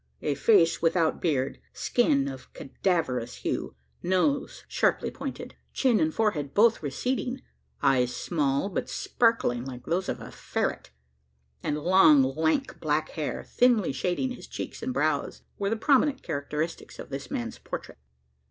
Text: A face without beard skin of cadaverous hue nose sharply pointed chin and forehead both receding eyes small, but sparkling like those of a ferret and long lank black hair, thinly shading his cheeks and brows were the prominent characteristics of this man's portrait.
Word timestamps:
A 0.23 0.33
face 0.33 0.81
without 0.81 1.21
beard 1.21 1.59
skin 1.73 2.27
of 2.27 2.51
cadaverous 2.53 3.35
hue 3.35 3.75
nose 4.01 4.63
sharply 4.67 5.11
pointed 5.11 5.53
chin 5.73 5.99
and 5.99 6.11
forehead 6.11 6.55
both 6.55 6.81
receding 6.81 7.43
eyes 7.83 8.11
small, 8.15 8.67
but 8.69 8.89
sparkling 8.89 9.63
like 9.63 9.85
those 9.85 10.09
of 10.09 10.19
a 10.19 10.31
ferret 10.31 10.89
and 11.61 11.77
long 11.77 12.23
lank 12.23 12.79
black 12.79 13.09
hair, 13.09 13.43
thinly 13.43 13.91
shading 13.91 14.31
his 14.31 14.47
cheeks 14.47 14.81
and 14.81 14.91
brows 14.91 15.43
were 15.59 15.69
the 15.69 15.77
prominent 15.77 16.23
characteristics 16.23 16.97
of 16.97 17.11
this 17.11 17.29
man's 17.29 17.59
portrait. 17.59 17.99